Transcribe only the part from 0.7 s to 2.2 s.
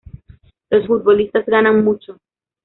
Los futbolistas ganan mucho.